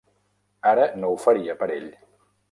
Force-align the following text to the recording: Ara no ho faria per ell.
Ara 0.69 0.87
no 1.01 1.11
ho 1.11 1.19
faria 1.25 1.57
per 1.59 1.69
ell. 1.75 1.89